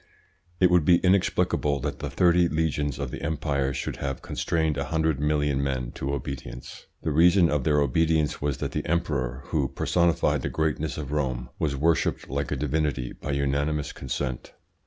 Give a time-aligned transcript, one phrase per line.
[0.59, 4.85] It would be inexplicable that the thirty legions of the Empire should have constrained a
[4.85, 9.67] hundred million men to obedience." The reason of their obedience was that the Emperor, who
[9.67, 14.53] personified the greatness of Rome, was worshipped like a divinity by unanimous consent.